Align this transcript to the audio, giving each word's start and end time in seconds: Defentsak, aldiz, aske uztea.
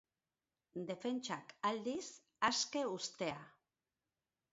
Defentsak, 0.85 1.53
aldiz, 1.69 2.05
aske 2.49 2.83
uztea. 2.95 3.37